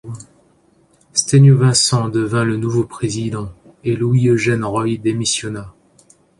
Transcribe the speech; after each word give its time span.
Sténio 1.13 1.57
Vincent 1.59 2.09
devint 2.09 2.43
le 2.43 2.57
nouveau 2.57 2.85
président 2.85 3.51
et 3.83 3.95
Louis 3.95 4.29
Eugène 4.29 4.65
Roy 4.65 4.97
démissionna. 4.97 5.75